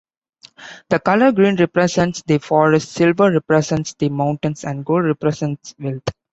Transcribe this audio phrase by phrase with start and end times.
[0.89, 6.01] The colour green represents the forests, silver represents the mountains, and gold represents wealth.